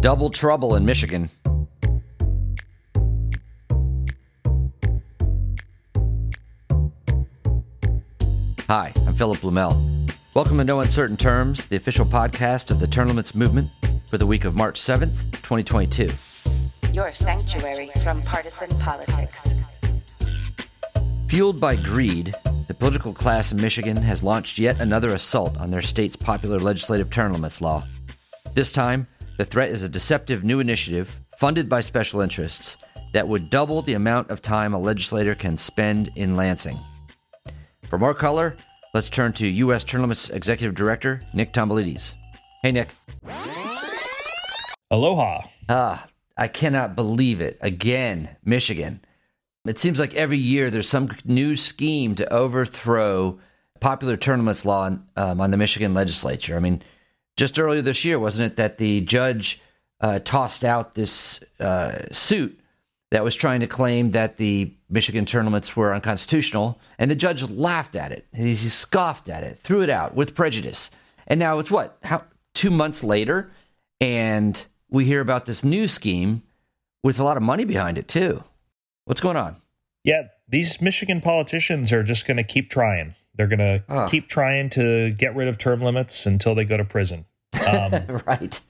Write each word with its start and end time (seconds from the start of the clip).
Double 0.00 0.30
trouble 0.30 0.76
in 0.76 0.86
Michigan. 0.86 1.28
Hi, 8.68 8.92
I'm 9.06 9.14
Philip 9.14 9.38
Blumel. 9.38 9.74
Welcome 10.34 10.58
to 10.58 10.64
No 10.64 10.78
Uncertain 10.78 11.16
Terms, 11.16 11.66
the 11.66 11.74
official 11.74 12.06
podcast 12.06 12.70
of 12.70 12.78
the 12.78 12.86
Term 12.86 13.08
Limits 13.08 13.34
movement 13.34 13.70
for 14.06 14.18
the 14.18 14.26
week 14.26 14.44
of 14.44 14.54
March 14.54 14.80
7th, 14.80 15.32
2022. 15.42 16.08
Your 16.92 17.12
sanctuary 17.12 17.90
from 18.04 18.22
partisan 18.22 18.70
politics. 18.78 19.80
Fueled 21.26 21.60
by 21.60 21.74
greed, 21.74 22.36
the 22.68 22.74
political 22.74 23.12
class 23.12 23.50
in 23.50 23.60
Michigan 23.60 23.96
has 23.96 24.22
launched 24.22 24.60
yet 24.60 24.78
another 24.80 25.14
assault 25.14 25.58
on 25.58 25.72
their 25.72 25.82
state's 25.82 26.14
popular 26.14 26.60
legislative 26.60 27.10
term 27.10 27.32
limits 27.32 27.60
law. 27.60 27.82
This 28.54 28.70
time, 28.70 29.08
the 29.38 29.44
threat 29.44 29.70
is 29.70 29.84
a 29.84 29.88
deceptive 29.88 30.42
new 30.42 30.58
initiative 30.58 31.20
funded 31.38 31.68
by 31.68 31.80
special 31.80 32.20
interests 32.20 32.76
that 33.12 33.26
would 33.26 33.48
double 33.48 33.80
the 33.82 33.94
amount 33.94 34.30
of 34.30 34.42
time 34.42 34.74
a 34.74 34.78
legislator 34.78 35.34
can 35.34 35.56
spend 35.56 36.10
in 36.16 36.36
Lansing. 36.36 36.76
For 37.88 37.98
more 37.98 38.14
color, 38.14 38.56
let's 38.94 39.08
turn 39.08 39.32
to 39.34 39.46
U.S. 39.46 39.84
Term 39.84 40.02
Limits 40.02 40.28
Executive 40.30 40.74
Director 40.74 41.22
Nick 41.32 41.52
Tomboulides. 41.52 42.14
Hey, 42.62 42.72
Nick. 42.72 42.88
Aloha. 44.90 45.42
Ah, 45.68 46.04
I 46.36 46.48
cannot 46.48 46.96
believe 46.96 47.40
it. 47.40 47.58
Again, 47.60 48.36
Michigan. 48.44 49.00
It 49.64 49.78
seems 49.78 50.00
like 50.00 50.14
every 50.14 50.38
year 50.38 50.68
there's 50.68 50.88
some 50.88 51.08
new 51.24 51.54
scheme 51.54 52.16
to 52.16 52.32
overthrow 52.32 53.38
popular 53.80 54.16
term 54.16 54.40
limits 54.40 54.66
law 54.66 54.90
um, 55.16 55.40
on 55.40 55.52
the 55.52 55.56
Michigan 55.56 55.94
legislature. 55.94 56.56
I 56.56 56.60
mean, 56.60 56.82
just 57.38 57.58
earlier 57.58 57.80
this 57.80 58.04
year, 58.04 58.18
wasn't 58.18 58.52
it, 58.52 58.56
that 58.56 58.78
the 58.78 59.00
judge 59.02 59.62
uh, 60.00 60.18
tossed 60.18 60.64
out 60.64 60.94
this 60.94 61.42
uh, 61.60 62.02
suit 62.10 62.58
that 63.12 63.22
was 63.24 63.36
trying 63.36 63.60
to 63.60 63.66
claim 63.66 64.10
that 64.10 64.36
the 64.36 64.74
Michigan 64.90 65.24
term 65.24 65.46
limits 65.46 65.76
were 65.76 65.94
unconstitutional, 65.94 66.78
and 66.98 67.10
the 67.10 67.14
judge 67.14 67.48
laughed 67.48 67.94
at 67.94 68.10
it. 68.10 68.26
He, 68.34 68.54
he 68.54 68.68
scoffed 68.68 69.28
at 69.28 69.44
it, 69.44 69.56
threw 69.58 69.82
it 69.82 69.88
out 69.88 70.14
with 70.14 70.34
prejudice. 70.34 70.90
And 71.28 71.38
now 71.38 71.58
it's 71.60 71.70
what? 71.70 71.96
How 72.02 72.24
two 72.54 72.70
months 72.70 73.04
later, 73.04 73.50
and 74.00 74.62
we 74.90 75.04
hear 75.04 75.20
about 75.20 75.46
this 75.46 75.64
new 75.64 75.86
scheme 75.86 76.42
with 77.04 77.20
a 77.20 77.24
lot 77.24 77.36
of 77.36 77.42
money 77.42 77.64
behind 77.64 77.98
it 77.98 78.08
too. 78.08 78.42
What's 79.04 79.20
going 79.20 79.36
on? 79.36 79.56
Yeah, 80.02 80.24
these 80.48 80.82
Michigan 80.82 81.20
politicians 81.20 81.92
are 81.92 82.02
just 82.02 82.26
going 82.26 82.36
to 82.38 82.42
keep 82.42 82.68
trying. 82.68 83.14
They're 83.38 83.46
going 83.46 83.60
to 83.60 83.82
Ah. 83.88 84.08
keep 84.08 84.28
trying 84.28 84.68
to 84.70 85.12
get 85.12 85.34
rid 85.34 85.48
of 85.48 85.56
term 85.56 85.80
limits 85.80 86.26
until 86.26 86.54
they 86.54 86.64
go 86.64 86.76
to 86.76 86.84
prison. 86.84 87.24
Um, 87.66 87.92
right, 88.26 88.60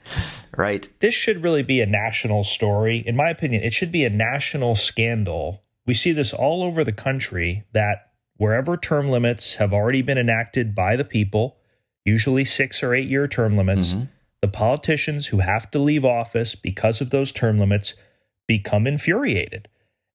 right. 0.57 0.89
this 1.01 1.15
should 1.15 1.43
really 1.43 1.63
be 1.63 1.81
a 1.81 1.87
national 1.87 2.45
story. 2.45 3.03
In 3.05 3.17
my 3.17 3.31
opinion, 3.31 3.63
it 3.65 3.73
should 3.73 3.91
be 3.91 4.05
a 4.05 4.11
national 4.11 4.77
scandal. 4.77 5.63
We 5.87 5.95
see 5.95 6.13
this 6.13 6.33
all 6.35 6.63
over 6.63 6.85
the 6.85 6.93
country 6.93 7.65
that 7.73 8.11
wherever 8.37 8.77
term 8.77 9.11
limits 9.11 9.55
have 9.55 9.73
already 9.73 10.03
been 10.03 10.19
enacted 10.19 10.75
by 10.75 10.97
the 10.97 11.05
people, 11.05 11.57
usually 12.05 12.45
six 12.45 12.83
or 12.83 12.95
eight 12.95 13.09
year 13.09 13.27
term 13.27 13.57
limits, 13.57 13.95
Mhm. 13.95 14.09
the 14.43 14.49
politicians 14.49 15.27
who 15.27 15.39
have 15.39 15.71
to 15.71 15.79
leave 15.79 16.05
office 16.05 16.55
because 16.55 17.01
of 17.01 17.09
those 17.11 17.33
term 17.33 17.59
limits 17.59 17.95
become 18.47 18.87
infuriated. 18.87 19.67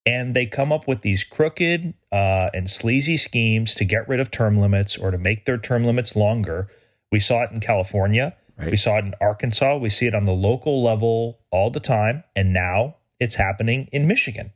And 0.05 0.35
they 0.35 0.45
come 0.45 0.71
up 0.71 0.87
with 0.87 1.01
these 1.01 1.23
crooked 1.23 1.93
uh, 2.11 2.49
and 2.53 2.69
sleazy 2.69 3.15
schemes 3.15 3.73
to 3.75 3.85
get 3.85 4.07
rid 4.09 4.19
of 4.19 4.31
term 4.31 4.57
limits 4.57 4.97
or 4.97 5.11
to 5.11 5.17
make 5.17 5.45
their 5.45 5.57
term 5.57 5.85
limits 5.85 6.15
longer. 6.15 6.67
We 7.11 7.19
saw 7.19 7.43
it 7.43 7.51
in 7.51 7.61
California. 7.61 8.35
Right. 8.57 8.71
We 8.71 8.77
saw 8.77 8.97
it 8.97 9.05
in 9.05 9.15
Arkansas. 9.21 9.77
We 9.77 9.89
see 9.89 10.07
it 10.07 10.13
on 10.13 10.25
the 10.25 10.33
local 10.33 10.83
level 10.83 11.39
all 11.51 11.71
the 11.71 11.79
time. 11.79 12.23
And 12.35 12.53
now 12.53 12.97
it's 13.19 13.35
happening 13.35 13.87
in 13.91 14.07
Michigan. 14.07 14.51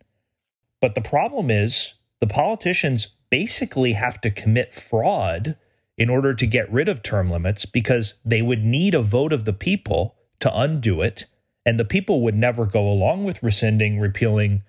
But 0.82 0.96
the 0.96 1.02
problem 1.02 1.50
is 1.50 1.94
the 2.20 2.28
politicians 2.28 3.08
basically 3.30 3.94
have 3.94 4.20
to 4.22 4.32
commit 4.32 4.74
fraud 4.74 5.56
in 5.98 6.10
order 6.10 6.34
to 6.34 6.46
get 6.46 6.72
rid 6.72 6.88
of 6.88 7.02
term 7.02 7.32
limits 7.32 7.66
because 7.66 8.16
they 8.24 8.42
would 8.42 8.64
need 8.64 8.94
a 8.94 9.02
vote 9.02 9.34
of 9.34 9.46
the 9.46 9.54
people 9.54 10.16
to 10.40 10.56
undo 10.56 11.02
it. 11.02 11.26
And 11.66 11.80
the 11.80 11.86
people 11.86 12.22
would 12.22 12.36
never 12.36 12.66
go 12.66 12.88
along 12.88 13.24
with 13.24 13.42
rescinding, 13.42 14.00
repealing, 14.00 14.64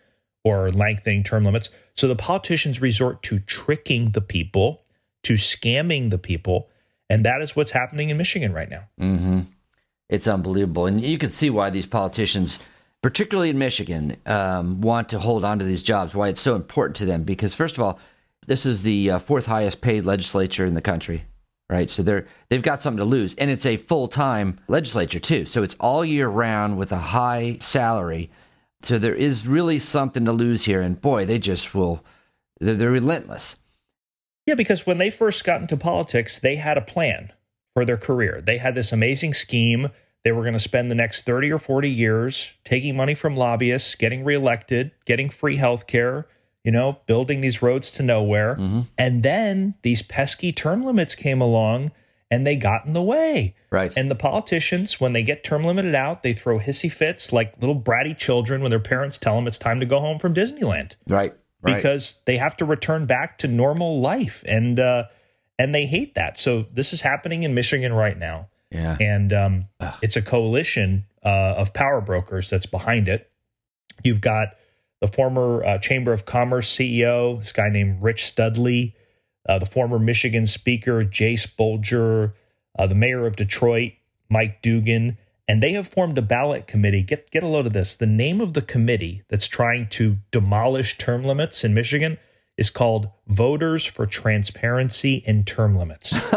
or 0.49 0.73
lengthening 0.73 1.23
term 1.23 1.45
limits. 1.45 1.69
So 1.95 2.09
the 2.09 2.17
politicians 2.17 2.81
resort 2.81 3.23
to 3.25 3.39
tricking 3.41 4.11
the 4.11 4.21
people, 4.21 4.83
to 5.25 5.35
scamming 5.35 6.11
the 6.11 6.19
people. 6.19 6.69
And 7.11 7.25
that 7.25 7.43
is 7.43 7.55
what's 7.55 7.71
happening 7.71 8.11
in 8.11 8.17
Michigan 8.17 8.53
right 8.53 8.71
now. 8.71 8.85
hmm 8.99 9.41
It's 10.09 10.27
unbelievable, 10.27 10.87
and 10.87 11.01
you 11.01 11.19
can 11.19 11.31
see 11.31 11.51
why 11.51 11.71
these 11.71 11.87
politicians, 11.87 12.59
particularly 13.03 13.51
in 13.51 13.59
Michigan, 13.59 14.17
um, 14.27 14.81
want 14.81 15.11
to 15.11 15.19
hold 15.19 15.45
on 15.45 15.59
to 15.59 15.65
these 15.65 15.83
jobs. 15.83 16.15
Why 16.15 16.29
it's 16.29 16.41
so 16.41 16.55
important 16.55 16.97
to 16.97 17.05
them? 17.05 17.25
Because 17.25 17.55
first 17.55 17.77
of 17.77 17.83
all, 17.83 17.99
this 18.47 18.65
is 18.65 18.83
the 18.83 19.11
uh, 19.11 19.19
fourth 19.19 19.47
highest 19.47 19.83
paid 19.83 20.07
legislature 20.07 20.65
in 20.65 20.75
the 20.75 20.81
country, 20.81 21.25
right? 21.69 21.91
So 21.91 22.03
they're 22.03 22.27
they've 22.49 22.63
got 22.63 22.81
something 22.81 22.99
to 22.99 23.05
lose, 23.05 23.35
and 23.35 23.51
it's 23.51 23.67
a 23.67 23.77
full 23.77 24.09
time 24.09 24.59
legislature 24.69 25.21
too. 25.21 25.45
So 25.45 25.63
it's 25.63 25.77
all 25.79 26.05
year 26.05 26.29
round 26.29 26.79
with 26.79 26.93
a 26.93 26.97
high 26.97 27.59
salary. 27.61 28.31
So 28.83 28.99
there 28.99 29.15
is 29.15 29.47
really 29.47 29.79
something 29.79 30.25
to 30.25 30.33
lose 30.33 30.65
here, 30.65 30.81
and 30.81 31.01
boy, 31.01 31.25
they 31.27 31.39
just 31.39 31.75
will. 31.75 32.05
They're, 32.61 32.75
they're 32.75 32.91
relentless. 32.91 33.57
Yeah, 34.47 34.55
because 34.55 34.87
when 34.87 34.99
they 34.99 35.11
first 35.11 35.45
got 35.45 35.61
into 35.61 35.77
politics, 35.77 36.39
they 36.39 36.57
had 36.57 36.79
a 36.79 36.83
plan 36.83 37.33
for 37.75 37.85
their 37.85 37.97
career. 37.97 38.41
They 38.41 38.57
had 38.57 38.75
this 38.75 38.93
amazing 38.93 39.35
scheme. 39.35 39.89
They 40.25 40.33
were 40.33 40.43
going 40.43 40.55
to 40.55 40.59
spend 40.59 40.91
the 40.91 40.95
next 40.95 41.27
30 41.27 41.53
or 41.53 41.59
40 41.59 41.91
years 41.91 42.53
taking 42.65 42.97
money 42.97 43.15
from 43.15 43.37
lobbyists, 43.37 43.95
getting 43.95 44.25
reelected, 44.25 44.91
getting 45.05 45.29
free 45.29 45.57
health 45.57 45.87
care, 45.87 46.27
you 46.65 46.73
know, 46.73 46.99
building 47.07 47.41
these 47.41 47.63
roads 47.63 47.91
to 47.93 48.03
nowhere. 48.03 48.57
Mhm. 48.57 48.87
And 48.97 49.23
then 49.23 49.75
these 49.83 50.03
pesky 50.03 50.53
term 50.53 50.85
limits 50.85 51.15
came 51.15 51.41
along 51.41 51.91
and 52.31 52.47
they 52.47 52.57
got 52.57 52.85
in 52.87 52.93
the 52.93 53.03
way. 53.03 53.55
Right. 53.71 53.93
And 53.97 54.11
the 54.11 54.15
politicians, 54.15 55.01
when 55.01 55.13
they 55.13 55.23
get 55.23 55.45
term 55.45 55.65
limited 55.65 55.95
out, 55.95 56.23
they 56.23 56.35
throw 56.35 56.59
hissy 56.59 56.93
fits 56.93 57.33
like 57.33 57.59
little 57.61 57.81
bratty 57.81 58.17
children 58.17 58.61
when 58.61 58.71
their 58.71 58.81
parents 58.81 59.19
tell 59.19 59.35
them 59.37 59.47
it's 59.47 59.59
time 59.59 59.81
to 59.81 59.87
go 59.87 60.01
home 60.01 60.19
from 60.19 60.35
Disneyland 60.35 60.97
right. 61.09 61.35
Right. 61.61 61.77
because 61.77 62.21
they 62.25 62.37
have 62.37 62.57
to 62.59 62.65
return 62.65 63.07
back 63.07 63.39
to 63.39 63.49
normal 63.49 64.01
life 64.01 64.45
and 64.47 64.79
uh 64.79 65.05
and 65.59 65.75
they 65.75 65.87
hate 65.87 66.15
that 66.15 66.39
so 66.39 66.67
this 66.73 66.93
is 66.93 67.01
happening 67.01 67.43
in 67.43 67.53
michigan 67.53 67.93
right 67.93 68.17
now 68.17 68.49
yeah. 68.71 68.97
and 69.01 69.33
um 69.33 69.67
it's 70.01 70.15
a 70.15 70.23
coalition 70.23 71.05
uh, 71.25 71.55
of 71.57 71.75
power 71.75 72.01
brokers 72.01 72.49
that's 72.49 72.67
behind 72.67 73.09
it 73.09 73.29
you've 74.05 74.21
got 74.21 74.51
the 75.01 75.09
former 75.09 75.65
uh, 75.65 75.79
chamber 75.79 76.13
of 76.13 76.27
commerce 76.27 76.77
ceo 76.77 77.41
this 77.41 77.51
guy 77.51 77.69
named 77.69 78.05
rich 78.05 78.27
studley 78.27 78.95
the 79.57 79.67
former 79.67 79.99
michigan 79.99 80.45
speaker 80.45 81.05
jace 81.05 81.47
bolger 81.47 82.33
uh, 82.79 82.87
the 82.87 82.95
mayor 82.95 83.27
of 83.27 83.37
detroit 83.37 83.93
mike 84.29 84.61
duggan 84.61 85.17
and 85.49 85.63
they 85.63 85.73
have 85.73 85.89
formed 85.89 86.19
a 86.19 86.23
ballot 86.23 86.67
committee. 86.67 87.03
Get 87.03 87.31
get 87.31 87.43
a 87.43 87.49
load 87.49 87.67
of 87.67 87.73
this. 87.73 87.95
The 87.95 88.07
name 88.07 88.41
of 88.43 88.53
the 88.53 88.61
committee 88.61 89.23
that's 89.29 89.49
trying 89.49 89.89
to 89.89 90.19
demolish 90.31 90.99
term 90.99 91.25
limits 91.25 91.65
in 91.65 91.73
Michigan 91.73 92.19
is 92.59 92.69
called 92.71 93.09
Voters 93.29 93.85
for 93.87 94.05
Transparency 94.05 95.23
in 95.27 95.45
Term 95.45 95.77
Limits. 95.79 96.13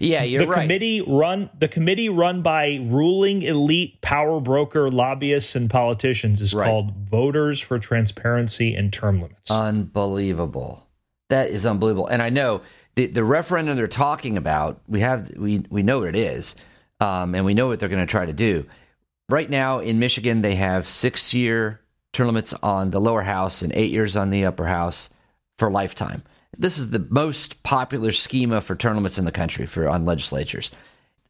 yeah, 0.00 0.22
you're 0.22 0.40
the 0.40 0.46
right. 0.48 0.62
committee 0.62 1.02
run 1.06 1.50
the 1.58 1.68
committee 1.68 2.08
run 2.08 2.42
by 2.42 2.80
ruling 2.84 3.42
elite 3.42 4.00
power 4.00 4.40
broker 4.40 4.90
lobbyists 4.90 5.54
and 5.54 5.68
politicians 5.70 6.40
is 6.40 6.54
Right. 6.54 6.66
called 6.66 6.92
Voters 7.08 7.60
for 7.60 7.78
Transparency 7.78 8.74
in 8.74 8.90
Term 8.90 9.20
Limits. 9.20 9.50
unbelievable. 9.50 10.86
That 11.28 11.50
is 11.50 11.64
unbelievable. 11.66 12.06
And 12.08 12.20
I 12.22 12.30
know 12.30 12.62
the 12.94 13.06
the 13.06 13.24
referendum 13.24 13.76
they're 13.76 13.86
talking 13.86 14.36
about. 14.36 14.80
We 14.86 15.00
have 15.00 15.30
we 15.36 15.64
we 15.70 15.82
know 15.82 16.00
what 16.00 16.08
it 16.08 16.16
is, 16.16 16.56
um, 17.00 17.34
and 17.34 17.44
we 17.44 17.54
know 17.54 17.68
what 17.68 17.80
they're 17.80 17.88
going 17.88 18.06
to 18.06 18.10
try 18.10 18.26
to 18.26 18.32
do. 18.32 18.66
Right 19.28 19.48
now 19.48 19.78
in 19.78 19.98
Michigan, 19.98 20.42
they 20.42 20.54
have 20.56 20.86
six 20.88 21.32
year 21.32 21.80
term 22.12 22.26
limits 22.26 22.52
on 22.62 22.90
the 22.90 23.00
lower 23.00 23.22
house 23.22 23.62
and 23.62 23.72
eight 23.74 23.90
years 23.90 24.16
on 24.16 24.30
the 24.30 24.44
upper 24.44 24.66
house 24.66 25.10
for 25.58 25.70
lifetime. 25.70 26.22
This 26.56 26.76
is 26.76 26.90
the 26.90 27.06
most 27.08 27.62
popular 27.62 28.12
schema 28.12 28.60
for 28.60 28.76
term 28.76 28.96
limits 28.96 29.18
in 29.18 29.24
the 29.24 29.32
country 29.32 29.66
for 29.66 29.88
on 29.88 30.04
legislatures. 30.04 30.70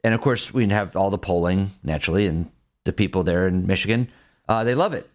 And 0.03 0.15
of 0.15 0.21
course, 0.21 0.53
we 0.53 0.67
have 0.69 0.97
all 0.97 1.11
the 1.11 1.19
polling 1.19 1.71
naturally, 1.85 2.27
and 2.27 2.51
the 2.85 2.93
people 2.93 3.23
there 3.23 3.47
in 3.47 3.67
Michigan, 3.67 4.09
uh, 4.49 4.65
they 4.65 4.75
love 4.75 4.95
it. 4.95 5.09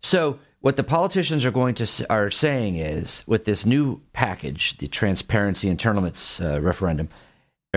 So 0.00 0.40
what 0.60 0.74
the 0.74 0.82
politicians 0.82 1.44
are 1.44 1.52
going 1.52 1.76
to 1.76 2.06
are 2.10 2.30
saying 2.30 2.76
is, 2.76 3.22
with 3.28 3.44
this 3.44 3.64
new 3.64 4.00
package, 4.12 4.78
the 4.78 4.88
transparency 4.88 5.68
and 5.68 5.78
term 5.78 5.96
limits 5.96 6.40
uh, 6.40 6.60
referendum 6.60 7.08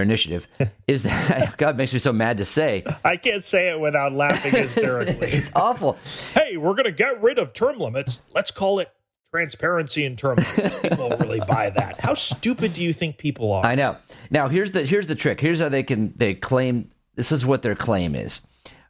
initiative, 0.02 0.48
is 0.88 1.04
that 1.04 1.58
God 1.58 1.78
makes 1.78 1.94
me 1.94 2.00
so 2.00 2.12
mad 2.12 2.38
to 2.40 2.46
say 2.46 2.84
I 3.04 3.18
can't 3.18 3.46
say 3.46 3.70
it 3.70 3.80
without 3.80 4.14
laughing 4.14 4.52
hysterically. 4.52 5.28
it's 5.32 5.52
awful. 5.56 5.98
hey, 6.34 6.58
we're 6.58 6.74
going 6.74 6.86
to 6.86 6.92
get 6.92 7.22
rid 7.22 7.40
of 7.40 7.54
term 7.54 7.78
limits. 7.80 8.20
Let's 8.34 8.52
call 8.52 8.80
it 8.80 8.92
transparency 9.32 10.06
in 10.06 10.16
term 10.16 10.38
limits. 10.58 10.80
People 10.80 11.10
really 11.20 11.40
buy 11.48 11.70
that. 11.70 12.00
How 12.00 12.14
stupid 12.14 12.74
do 12.74 12.84
you 12.84 12.94
think 12.94 13.18
people 13.18 13.54
are? 13.54 13.66
I 13.66 13.76
know. 13.76 13.98
Now 14.30 14.48
here's 14.48 14.72
the 14.72 14.84
here's 14.84 15.08
the 15.08 15.16
trick. 15.16 15.40
Here's 15.40 15.60
how 15.60 15.70
they 15.70 15.84
can 15.84 16.14
they 16.18 16.34
claim 16.34 16.90
this 17.16 17.32
is 17.32 17.46
what 17.46 17.62
their 17.62 17.76
claim 17.76 18.16
is. 18.16 18.42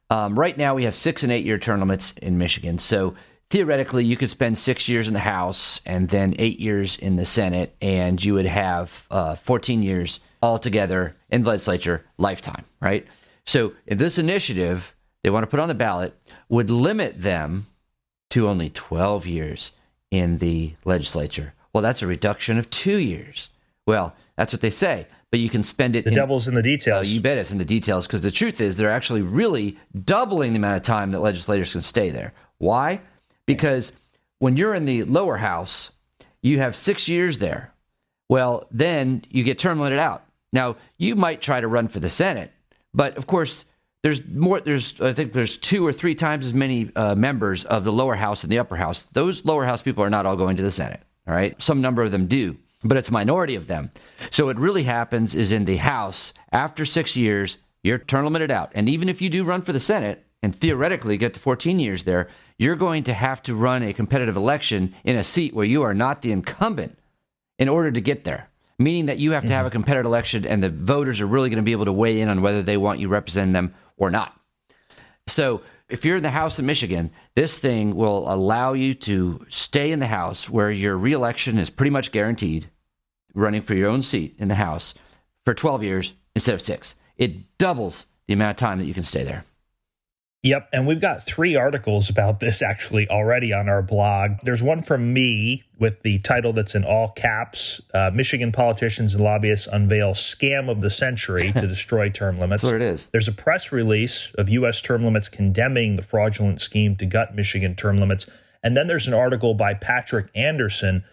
Um, 0.10 0.38
right 0.38 0.58
now, 0.58 0.76
we 0.76 0.84
have 0.84 0.96
six 0.96 1.24
and 1.24 1.32
eight 1.32 1.46
year 1.46 1.58
term 1.58 1.80
limits 1.80 2.12
in 2.14 2.38
Michigan. 2.38 2.78
So 2.78 3.16
theoretically, 3.50 4.06
you 4.06 4.18
could 4.18 4.30
spend 4.30 4.58
six 4.58 4.88
years 4.90 5.08
in 5.08 5.14
the 5.14 5.20
House 5.20 5.82
and 5.86 6.10
then 6.10 6.36
eight 6.40 6.60
years 6.60 6.98
in 6.98 7.16
the 7.16 7.26
Senate, 7.26 7.76
and 7.82 8.24
you 8.24 8.34
would 8.34 8.46
have 8.46 9.08
uh, 9.10 9.36
14 9.36 9.82
years 9.82 10.20
altogether 10.46 11.16
in 11.30 11.44
the 11.44 11.50
legislature, 11.50 12.06
lifetime, 12.18 12.64
right? 12.82 13.06
So 13.46 13.74
if 13.86 13.98
this 13.98 14.18
initiative 14.18 14.96
they 15.26 15.32
want 15.32 15.42
to 15.42 15.48
put 15.48 15.60
on 15.60 15.68
the 15.68 15.74
ballot 15.74 16.16
would 16.50 16.70
limit 16.70 17.20
them 17.20 17.66
to 18.30 18.48
only 18.48 18.70
12 18.70 19.26
years 19.26 19.72
in 20.12 20.38
the 20.38 20.76
legislature. 20.86 21.56
Well, 21.74 21.82
that's 21.82 22.04
a 22.04 22.08
reduction 22.08 22.60
of 22.60 22.70
two 22.70 22.98
years. 22.98 23.50
Well, 23.88 24.16
that's 24.36 24.54
what 24.54 24.62
they 24.62 24.70
say, 24.70 25.08
but 25.32 25.40
you 25.40 25.50
can 25.50 25.64
spend 25.64 25.96
it. 25.96 26.04
The 26.04 26.12
in, 26.12 26.16
devil's 26.16 26.48
in 26.48 26.54
the 26.54 26.62
details. 26.62 27.08
Oh, 27.08 27.10
you 27.10 27.22
bet 27.22 27.40
it's 27.40 27.52
in 27.52 27.58
the 27.58 27.66
details 27.66 28.06
because 28.06 28.22
the 28.22 28.30
truth 28.30 28.62
is 28.62 28.78
they're 28.78 28.92
actually 28.92 29.24
really 29.24 29.80
doubling 30.04 30.54
the 30.54 30.58
amount 30.58 30.78
of 30.78 30.84
time 30.84 31.10
that 31.12 31.22
legislators 31.22 31.72
can 31.72 31.82
stay 31.82 32.12
there. 32.12 32.32
Why? 32.60 33.02
Because 33.48 33.94
when 34.38 34.58
you're 34.58 34.76
in 34.76 34.86
the 34.86 35.06
lower 35.06 35.38
house, 35.38 35.92
you 36.44 36.60
have 36.60 36.76
six 36.76 37.10
years 37.10 37.40
there. 37.40 37.74
Well, 38.30 38.68
then 38.70 39.24
you 39.32 39.44
get 39.44 39.58
term 39.58 39.80
limited 39.80 40.00
out. 40.00 40.24
Now, 40.56 40.78
you 40.98 41.18
might 41.18 41.42
try 41.42 41.60
to 41.60 41.68
run 41.68 41.90
for 41.90 42.00
the 42.00 42.10
Senate, 42.10 42.50
but 42.94 43.18
of 43.18 43.28
course, 43.28 43.66
there's 44.04 44.26
more. 44.26 44.62
There's 44.62 45.02
I 45.02 45.12
think 45.12 45.34
there's 45.34 45.58
two 45.58 45.86
or 45.86 45.92
three 45.92 46.16
times 46.16 46.46
as 46.46 46.54
many 46.54 46.90
uh, 46.96 47.14
members 47.14 47.66
of 47.66 47.84
the 47.84 47.92
lower 47.92 48.16
house 48.16 48.44
and 48.44 48.52
the 48.52 48.60
upper 48.60 48.78
house. 48.78 49.04
Those 49.12 49.44
lower 49.44 49.66
house 49.66 49.82
people 49.82 50.02
are 50.06 50.10
not 50.10 50.26
all 50.26 50.38
going 50.38 50.56
to 50.56 50.64
the 50.64 50.72
Senate. 50.72 51.02
All 51.28 51.34
right, 51.34 51.62
some 51.62 51.82
number 51.82 52.04
of 52.04 52.12
them 52.12 52.28
do, 52.28 52.56
but 52.86 52.96
it's 52.96 53.10
a 53.10 53.12
minority 53.14 53.56
of 53.56 53.68
them. 53.68 53.92
So 54.32 54.46
what 54.46 54.58
really 54.58 54.84
happens 54.84 55.36
is 55.36 55.52
in 55.52 55.66
the 55.66 55.76
House 55.76 56.34
after 56.54 56.86
six 56.86 57.18
years, 57.18 57.58
you're 57.84 57.98
term 57.98 58.24
limited 58.24 58.50
out, 58.50 58.72
and 58.76 58.88
even 58.88 59.10
if 59.10 59.22
you 59.22 59.30
do 59.30 59.44
run 59.44 59.62
for 59.62 59.74
the 59.74 59.80
Senate 59.82 60.24
and 60.42 60.56
theoretically 60.56 61.18
get 61.18 61.34
to 61.34 61.40
14 61.42 61.80
years 61.80 62.06
there, 62.06 62.30
you're 62.58 62.78
going 62.78 63.04
to 63.04 63.14
have 63.14 63.44
to 63.44 63.56
run 63.56 63.84
a 63.84 63.92
competitive 63.92 64.38
election 64.38 64.94
in 65.04 65.18
a 65.18 65.24
seat 65.24 65.54
where 65.54 65.66
you 65.66 65.82
are 65.82 65.94
not 65.94 66.22
the 66.22 66.32
incumbent 66.32 66.98
in 67.60 67.68
order 67.68 67.92
to 67.92 68.00
get 68.00 68.24
there 68.24 68.48
meaning 68.78 69.08
that 69.08 69.18
you 69.18 69.32
have 69.32 69.46
to 69.46 69.54
have 69.54 69.66
a 69.66 69.70
mm-hmm. 69.70 69.74
competitive 69.74 70.06
election 70.06 70.46
and 70.46 70.64
the 70.64 70.70
voters 70.70 71.22
are 71.22 71.28
really 71.28 71.50
going 71.50 71.62
to 71.62 71.64
be 71.64 71.72
able 71.72 71.86
to 71.86 71.94
weigh 71.94 72.22
in 72.22 72.30
on 72.30 72.42
whether 72.42 72.62
they 72.62 72.78
want 72.78 73.00
you 73.00 73.08
representing 73.08 73.54
them 73.54 73.74
or 73.98 74.10
not. 74.10 74.40
So, 75.28 75.62
if 75.88 76.04
you're 76.04 76.18
in 76.18 76.24
the 76.24 76.32
House 76.32 76.58
of 76.58 76.66
Michigan, 76.66 77.12
this 77.36 77.60
thing 77.60 77.96
will 77.96 78.32
allow 78.32 78.74
you 78.74 78.96
to 78.96 79.46
stay 79.50 79.92
in 79.92 80.00
the 80.00 80.08
House 80.08 80.50
where 80.50 80.72
your 80.72 80.98
reelection 80.98 81.60
is 81.60 81.70
pretty 81.70 81.92
much 81.92 82.12
guaranteed, 82.12 82.70
running 83.36 83.62
for 83.62 83.76
your 83.76 83.90
own 83.90 84.02
seat 84.02 84.36
in 84.40 84.48
the 84.48 84.56
House 84.56 84.96
for 85.46 85.54
12 85.54 85.84
years 85.84 86.14
instead 86.34 86.56
of 86.56 86.62
six. 86.62 86.96
It 87.18 87.58
doubles 87.60 88.08
the 88.26 88.34
amount 88.34 88.52
of 88.52 88.58
time 88.58 88.80
that 88.80 88.86
you 88.86 88.96
can 88.96 89.04
stay 89.04 89.24
there. 89.24 89.46
Yep. 90.46 90.70
And 90.74 90.86
we've 90.86 91.02
got 91.02 91.24
three 91.24 91.56
articles 91.56 92.12
about 92.12 92.40
this 92.40 92.62
actually 92.62 93.10
already 93.10 93.52
on 93.52 93.68
our 93.68 93.82
blog. 93.82 94.34
There's 94.44 94.62
one 94.62 94.84
from 94.84 95.12
me 95.12 95.64
with 95.80 96.02
the 96.02 96.20
title 96.20 96.54
that's 96.54 96.76
in 96.76 96.86
all 96.86 97.10
caps 97.10 97.82
uh, 97.96 98.12
Michigan 98.14 98.52
politicians 98.52 99.16
and 99.16 99.24
lobbyists 99.24 99.66
unveil 99.66 100.12
scam 100.14 100.70
of 100.70 100.82
the 100.82 100.92
century 100.92 101.52
to 101.56 101.68
destroy 101.68 102.10
term 102.10 102.40
limits. 102.40 102.62
That's 102.62 102.74
what 102.74 102.82
it 102.84 102.86
is. 102.86 103.08
There's 103.08 103.28
a 103.28 103.32
press 103.32 103.72
release 103.72 104.30
of 104.38 104.48
U.S. 104.50 104.82
term 104.82 105.04
limits 105.04 105.30
condemning 105.30 105.96
the 105.96 106.04
fraudulent 106.04 106.62
scheme 106.62 106.96
to 106.98 107.08
gut 107.08 107.34
Michigan 107.34 107.76
term 107.76 107.98
limits. 107.98 108.28
And 108.62 108.78
then 108.78 108.86
there's 108.86 109.08
an 109.08 109.16
article 109.16 109.56
by 109.56 109.74
Patrick 109.74 110.30
Anderson, 110.36 111.04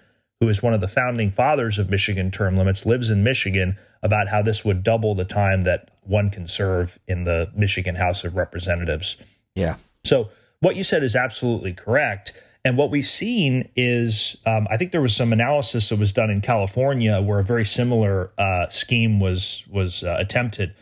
who 0.43 0.49
is 0.49 0.61
one 0.61 0.75
of 0.75 0.81
the 0.81 0.89
founding 0.89 1.31
fathers 1.31 1.79
of 1.79 1.89
Michigan 1.89 2.29
term 2.29 2.57
limits, 2.57 2.85
lives 2.85 3.11
in 3.11 3.23
Michigan, 3.23 3.77
about 4.03 4.27
how 4.27 4.43
this 4.43 4.65
would 4.65 4.83
double 4.83 5.15
the 5.15 5.25
time 5.25 5.63
that 5.63 5.89
one 6.03 6.31
can 6.31 6.49
serve 6.49 6.99
in 7.07 7.23
the 7.23 7.49
Michigan 7.55 7.95
House 7.95 8.25
of 8.25 8.35
Representatives. 8.35 9.19
Yeah. 9.55 9.77
So 10.03 10.31
what 10.59 10.75
you 10.75 10.83
said 10.83 11.05
is 11.05 11.15
absolutely 11.15 11.73
correct. 11.75 12.33
And 12.65 12.77
what 12.77 12.91
we've 12.91 13.07
seen 13.07 13.69
is, 13.77 14.37
um, 14.45 14.67
I 14.69 14.77
think 14.77 14.91
there 14.91 15.01
was 15.01 15.15
some 15.15 15.33
analysis 15.33 15.91
that 15.91 16.01
was 16.01 16.13
done 16.13 16.29
in 16.29 16.41
California 16.41 17.23
where 17.23 17.39
a 17.39 17.45
very 17.45 17.65
similar 17.65 18.33
uh, 18.37 18.69
scheme 18.69 19.21
was 19.21 19.63
was 19.71 20.03
uh, 20.03 20.17
attempted 20.19 20.75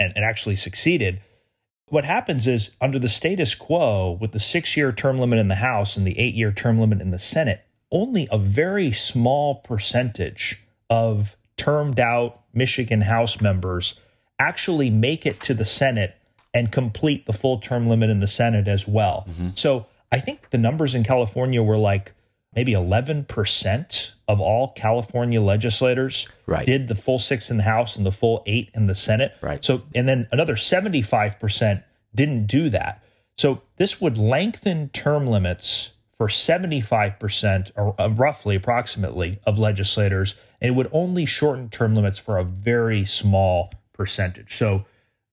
and, 0.00 0.12
and 0.16 0.24
actually 0.24 0.56
succeeded. 0.56 1.20
What 1.88 2.04
happens 2.04 2.48
is, 2.48 2.72
under 2.80 2.98
the 2.98 3.08
status 3.08 3.54
quo, 3.54 4.18
with 4.20 4.32
the 4.32 4.40
six 4.40 4.76
year 4.76 4.90
term 4.90 5.18
limit 5.20 5.38
in 5.38 5.46
the 5.46 5.54
House 5.54 5.96
and 5.96 6.04
the 6.04 6.18
eight 6.18 6.34
year 6.34 6.50
term 6.50 6.80
limit 6.80 7.00
in 7.00 7.12
the 7.12 7.20
Senate, 7.20 7.64
only 7.94 8.28
a 8.30 8.36
very 8.36 8.92
small 8.92 9.54
percentage 9.54 10.60
of 10.90 11.36
termed 11.56 12.00
out 12.00 12.40
Michigan 12.52 13.00
House 13.00 13.40
members 13.40 13.98
actually 14.38 14.90
make 14.90 15.24
it 15.24 15.40
to 15.40 15.54
the 15.54 15.64
Senate 15.64 16.16
and 16.52 16.70
complete 16.70 17.26
the 17.26 17.32
full 17.32 17.58
term 17.58 17.88
limit 17.88 18.10
in 18.10 18.20
the 18.20 18.26
Senate 18.26 18.68
as 18.68 18.86
well. 18.86 19.24
Mm-hmm. 19.30 19.50
So 19.54 19.86
I 20.12 20.20
think 20.20 20.50
the 20.50 20.58
numbers 20.58 20.94
in 20.94 21.04
California 21.04 21.62
were 21.62 21.78
like 21.78 22.12
maybe 22.54 22.72
11% 22.72 24.10
of 24.28 24.40
all 24.40 24.72
California 24.72 25.40
legislators 25.40 26.28
right. 26.46 26.66
did 26.66 26.88
the 26.88 26.94
full 26.94 27.18
six 27.18 27.50
in 27.50 27.56
the 27.56 27.62
House 27.62 27.96
and 27.96 28.06
the 28.06 28.12
full 28.12 28.42
eight 28.46 28.70
in 28.74 28.86
the 28.86 28.94
Senate. 28.94 29.32
Right. 29.40 29.64
So, 29.64 29.82
and 29.94 30.08
then 30.08 30.28
another 30.30 30.54
75% 30.54 31.82
didn't 32.14 32.46
do 32.46 32.70
that. 32.70 33.02
So 33.36 33.62
this 33.76 34.00
would 34.00 34.16
lengthen 34.16 34.88
term 34.90 35.26
limits 35.26 35.90
for 36.16 36.28
75% 36.28 37.70
or 37.76 37.94
uh, 38.00 38.08
roughly 38.08 38.56
approximately 38.56 39.40
of 39.46 39.58
legislators 39.58 40.36
and 40.60 40.70
it 40.70 40.74
would 40.74 40.88
only 40.92 41.26
shorten 41.26 41.68
term 41.68 41.94
limits 41.94 42.18
for 42.18 42.38
a 42.38 42.44
very 42.44 43.04
small 43.04 43.70
percentage. 43.92 44.56
So 44.56 44.86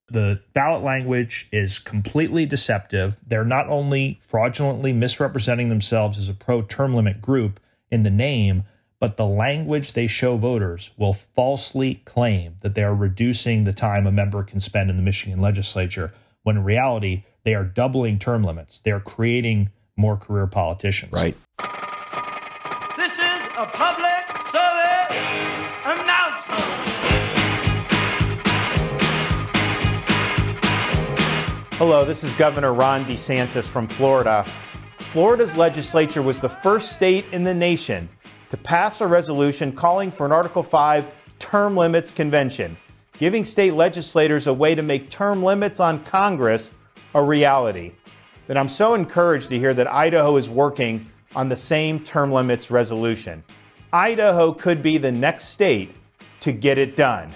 the 0.09 0.41
ballot 0.51 0.83
language 0.83 1.47
is 1.51 1.79
completely 1.79 2.45
deceptive. 2.45 3.17
They're 3.25 3.45
not 3.45 3.69
only 3.69 4.19
fraudulently 4.27 4.91
misrepresenting 4.91 5.69
themselves 5.69 6.17
as 6.17 6.27
a 6.27 6.33
pro 6.33 6.63
term 6.63 6.93
limit 6.93 7.21
group 7.21 7.59
in 7.89 8.03
the 8.03 8.09
name, 8.09 8.63
but 8.99 9.17
the 9.17 9.25
language 9.25 9.93
they 9.93 10.07
show 10.07 10.37
voters 10.37 10.91
will 10.97 11.13
falsely 11.13 12.01
claim 12.05 12.57
that 12.59 12.75
they 12.75 12.83
are 12.83 12.93
reducing 12.93 13.63
the 13.63 13.73
time 13.73 14.05
a 14.05 14.11
member 14.11 14.43
can 14.43 14.59
spend 14.59 14.89
in 14.89 14.97
the 14.97 15.01
Michigan 15.01 15.39
legislature, 15.39 16.13
when 16.43 16.57
in 16.57 16.63
reality, 16.63 17.23
they 17.43 17.55
are 17.55 17.63
doubling 17.63 18.19
term 18.19 18.43
limits. 18.43 18.79
They 18.79 18.91
are 18.91 18.99
creating 18.99 19.69
more 20.01 20.17
career 20.17 20.47
politicians. 20.47 21.13
Right. 21.13 21.35
This 22.97 23.13
is 23.13 23.41
a 23.55 23.67
public 23.71 24.25
service 24.49 25.15
announcement. 25.85 26.71
Hello, 31.75 32.03
this 32.03 32.23
is 32.23 32.33
Governor 32.33 32.73
Ron 32.73 33.05
DeSantis 33.05 33.67
from 33.67 33.87
Florida. 33.87 34.43
Florida's 34.97 35.55
legislature 35.55 36.23
was 36.23 36.39
the 36.39 36.49
first 36.49 36.93
state 36.93 37.25
in 37.31 37.43
the 37.43 37.53
nation 37.53 38.09
to 38.49 38.57
pass 38.57 39.01
a 39.01 39.07
resolution 39.07 39.71
calling 39.71 40.09
for 40.09 40.25
an 40.25 40.31
Article 40.31 40.63
5 40.63 41.11
term 41.37 41.77
limits 41.77 42.09
convention, 42.09 42.75
giving 43.19 43.45
state 43.45 43.75
legislators 43.75 44.47
a 44.47 44.53
way 44.53 44.73
to 44.73 44.81
make 44.81 45.11
term 45.11 45.43
limits 45.43 45.79
on 45.79 46.03
Congress 46.05 46.71
a 47.13 47.23
reality. 47.23 47.91
And 48.49 48.57
I'm 48.59 48.69
so 48.69 48.93
encouraged 48.93 49.49
to 49.49 49.59
hear 49.59 49.73
that 49.73 49.87
Idaho 49.87 50.35
is 50.37 50.49
working 50.49 51.09
on 51.35 51.47
the 51.47 51.55
same 51.55 51.99
term 51.99 52.31
limits 52.31 52.69
resolution. 52.71 53.43
Idaho 53.93 54.51
could 54.53 54.81
be 54.81 54.97
the 54.97 55.11
next 55.11 55.45
state 55.45 55.95
to 56.41 56.51
get 56.51 56.77
it 56.77 56.95
done. 56.95 57.33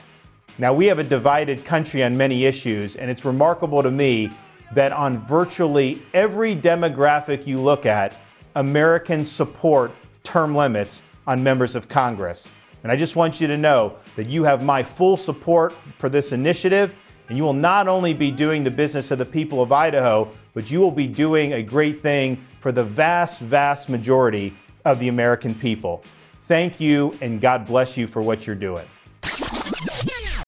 Now, 0.58 0.74
we 0.74 0.86
have 0.86 1.00
a 1.00 1.04
divided 1.04 1.66
country 1.66 2.04
on 2.04 2.16
many 2.16 2.46
issues, 2.46 2.96
and 2.96 3.12
it's 3.12 3.26
remarkable 3.26 3.84
to 3.84 3.92
me 3.92 4.32
that 4.74 4.94
on 4.94 5.26
virtually 5.26 6.02
every 6.14 6.56
demographic 6.56 7.46
you 7.46 7.60
look 7.60 7.86
at, 7.86 8.16
Americans 8.56 9.30
support 9.30 9.92
term 10.24 10.56
limits 10.56 11.04
on 11.28 11.44
members 11.44 11.76
of 11.76 11.88
Congress. 11.88 12.52
And 12.84 12.92
I 12.92 12.96
just 12.96 13.16
want 13.16 13.42
you 13.42 13.48
to 13.48 13.58
know 13.58 13.98
that 14.16 14.30
you 14.30 14.44
have 14.44 14.64
my 14.64 14.84
full 14.84 15.18
support 15.18 15.74
for 15.98 16.08
this 16.08 16.32
initiative, 16.32 16.96
and 17.28 17.38
you 17.38 17.44
will 17.44 17.54
not 17.54 17.88
only 17.88 18.14
be 18.14 18.32
doing 18.32 18.64
the 18.64 18.72
business 18.72 19.12
of 19.12 19.18
the 19.18 19.26
people 19.26 19.62
of 19.62 19.72
Idaho, 19.72 20.32
but 20.54 20.70
you 20.70 20.80
will 20.80 20.92
be 20.92 21.08
doing 21.08 21.54
a 21.54 21.64
great 21.64 22.02
thing 22.02 22.44
for 22.60 22.72
the 22.72 22.84
vast, 22.84 23.42
vast 23.42 23.90
majority 23.90 24.56
of 24.86 25.00
the 25.00 25.08
American 25.08 25.56
people. 25.56 26.04
Thank 26.42 26.80
you, 26.80 27.18
and 27.22 27.42
God 27.42 27.66
bless 27.66 27.98
you 27.98 28.08
for 28.08 28.22
what 28.22 28.46
you're 28.46 28.56
doing. 28.56 28.86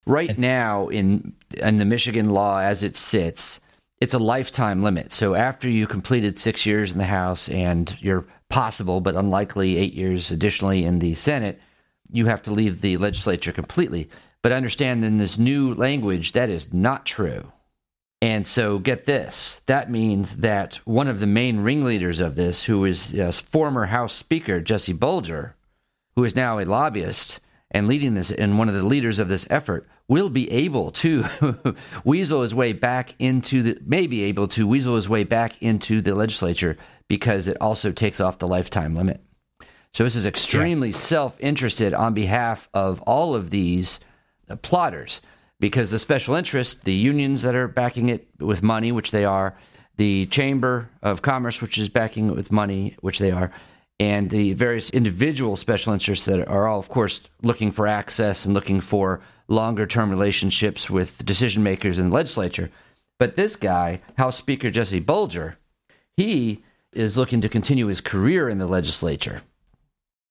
Right 0.05 0.37
now, 0.37 0.87
in 0.89 1.33
in 1.61 1.77
the 1.77 1.85
Michigan 1.85 2.29
law 2.29 2.59
as 2.59 2.83
it 2.83 2.95
sits, 2.95 3.59
it's 3.99 4.13
a 4.13 4.19
lifetime 4.19 4.83
limit. 4.83 5.11
So 5.11 5.33
after 5.33 5.69
you 5.69 5.87
completed 5.87 6.37
six 6.37 6.65
years 6.65 6.93
in 6.93 6.99
the 6.99 7.05
House 7.05 7.49
and 7.49 7.95
you're 7.99 8.25
possible 8.49 9.01
but 9.01 9.15
unlikely 9.15 9.77
eight 9.77 9.93
years 9.93 10.31
additionally 10.31 10.85
in 10.85 10.99
the 10.99 11.15
Senate, 11.15 11.59
you 12.11 12.27
have 12.27 12.41
to 12.43 12.51
leave 12.51 12.81
the 12.81 12.97
legislature 12.97 13.51
completely. 13.51 14.09
But 14.41 14.51
understand 14.51 15.03
in 15.03 15.17
this 15.17 15.37
new 15.37 15.73
language, 15.73 16.33
that 16.33 16.49
is 16.49 16.73
not 16.73 17.05
true. 17.05 17.51
And 18.21 18.47
so 18.47 18.79
get 18.79 19.05
this 19.05 19.61
that 19.67 19.91
means 19.91 20.37
that 20.37 20.75
one 20.85 21.07
of 21.07 21.19
the 21.19 21.27
main 21.27 21.59
ringleaders 21.59 22.19
of 22.19 22.35
this, 22.35 22.63
who 22.63 22.83
is 22.85 23.13
uh, 23.17 23.31
former 23.31 23.85
House 23.85 24.13
Speaker 24.13 24.59
Jase 24.59 24.89
Bolger, 24.89 25.53
who 26.15 26.23
is 26.23 26.35
now 26.35 26.57
a 26.59 26.65
lobbyist, 26.65 27.39
and 27.71 27.87
leading 27.87 28.13
this 28.13 28.31
and 28.31 28.57
one 28.57 28.69
of 28.69 28.75
the 28.75 28.85
leaders 28.85 29.19
of 29.19 29.27
this 29.27 29.45
effort 29.49 29.87
will 30.07 30.29
be 30.29 30.49
able 30.51 30.89
to 30.89 31.25
weasel 32.05 32.41
his 32.41 32.55
way 32.55 32.73
back 32.73 33.13
into 33.19 33.61
the 33.61 33.79
may 33.85 34.07
be 34.07 34.23
able 34.23 34.47
to 34.47 34.65
weasel 34.65 34.95
his 34.95 35.09
way 35.09 35.23
back 35.23 35.61
into 35.61 36.01
the 36.01 36.15
legislature 36.15 36.77
because 37.07 37.47
it 37.47 37.57
also 37.59 37.91
takes 37.91 38.21
off 38.21 38.39
the 38.39 38.47
lifetime 38.47 38.95
limit. 38.95 39.21
So 39.93 40.03
this 40.03 40.15
is 40.15 40.25
extremely 40.25 40.89
yeah. 40.89 40.95
self-interested 40.95 41.93
on 41.93 42.13
behalf 42.13 42.69
of 42.73 43.01
all 43.01 43.35
of 43.35 43.49
these 43.49 43.99
plotters 44.55 45.21
because 45.59 45.91
the 45.91 45.99
special 45.99 46.35
interests, 46.35 46.75
the 46.83 46.93
unions 46.93 47.41
that 47.41 47.55
are 47.55 47.67
backing 47.67 48.09
it 48.09 48.27
with 48.39 48.63
money, 48.63 48.91
which 48.91 49.11
they 49.11 49.25
are, 49.25 49.57
the 49.97 50.27
Chamber 50.27 50.89
of 51.01 51.21
Commerce, 51.21 51.61
which 51.61 51.77
is 51.77 51.89
backing 51.89 52.29
it 52.29 52.35
with 52.35 52.51
money, 52.51 52.95
which 53.01 53.19
they 53.19 53.31
are, 53.31 53.51
and 53.99 54.29
the 54.29 54.53
various 54.53 54.91
individual 54.91 55.55
special 55.55 55.91
interests 55.93 56.25
that 56.25 56.47
are 56.47 56.67
all, 56.67 56.79
of 56.79 56.89
course, 56.89 57.21
looking 57.41 57.71
for 57.71 57.87
access 57.87 58.45
and 58.45 58.53
looking 58.53 58.79
for 58.79 59.21
longer 59.47 59.87
term 59.87 60.09
relationships 60.09 60.89
with 60.89 61.25
decision 61.25 61.63
makers 61.63 61.97
in 61.97 62.09
the 62.09 62.15
legislature. 62.15 62.69
But 63.17 63.35
this 63.35 63.55
guy, 63.55 63.99
House 64.17 64.37
Speaker 64.37 64.69
Jase 64.69 64.99
Bolger, 64.99 65.55
he 66.15 66.63
is 66.93 67.17
looking 67.17 67.41
to 67.41 67.49
continue 67.49 67.87
his 67.87 68.01
career 68.01 68.47
in 68.49 68.59
the 68.59 68.67
legislature. 68.67 69.41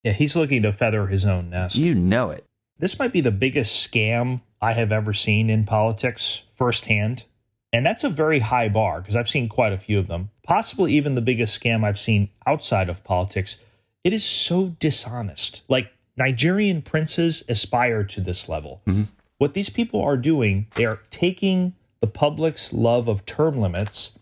Yeah, 0.05 0.13
he's 0.13 0.37
looking 0.37 0.63
to 0.63 0.73
feather 0.73 1.07
his 1.07 1.25
own 1.25 1.51
nest. 1.51 1.77
You 1.77 1.95
know 1.95 2.31
it. 2.31 2.45
This 2.79 2.99
might 2.99 3.13
be 3.13 3.21
the 3.21 3.31
biggest 3.31 3.91
scam 3.91 4.41
I 4.61 4.73
have 4.73 4.93
ever 4.93 5.13
seen 5.13 5.51
in 5.51 5.65
politics 5.65 6.43
firsthand. 6.55 7.25
And 7.73 7.85
that's 7.85 8.05
a 8.05 8.09
very 8.09 8.39
high 8.39 8.69
bar 8.69 9.01
because 9.01 9.17
I've 9.17 9.29
seen 9.29 9.49
quite 9.49 9.73
a 9.73 9.79
few 9.79 9.99
of 9.99 10.09
them, 10.09 10.31
possibly 10.43 10.93
even 10.95 11.15
the 11.15 11.21
biggest 11.21 11.61
scam 11.61 11.85
I've 11.85 11.99
seen 11.99 12.31
outside 12.47 12.89
of 12.89 13.05
politics. 13.05 13.59
It 14.05 14.13
is 14.13 14.25
so 14.25 14.69
dishonest. 14.79 15.63
Like 15.69 15.93
Nigerian 16.17 16.83
princes 16.83 17.45
aspire 17.49 18.05
to 18.05 18.21
this 18.21 18.49
level. 18.49 18.81
Mm-hmm. 18.87 19.03
What 19.39 19.55
these 19.55 19.69
people 19.69 20.01
are 20.03 20.17
doing, 20.17 20.67
they 20.75 20.87
are 20.87 21.01
taking 21.11 21.75
the 22.01 22.07
public's 22.07 22.73
love 22.73 23.09
of 23.09 23.27
term 23.27 23.61
limits 23.61 24.13